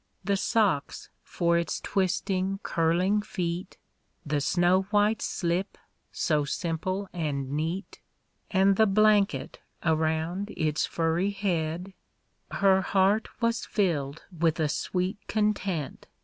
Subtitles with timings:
[0.23, 3.77] The socks for its twisting, curling feet.
[4.25, 5.77] The snow white slip,
[6.11, 7.99] so simple and neat.
[8.49, 11.93] And the blanket around its furry head
[12.49, 16.07] ‚ÄĒ Her heart was filled with a sweet content.